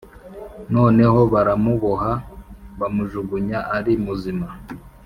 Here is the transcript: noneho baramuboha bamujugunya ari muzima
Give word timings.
noneho 0.73 1.19
baramuboha 1.33 2.11
bamujugunya 2.79 3.59
ari 3.77 3.93
muzima 4.05 4.47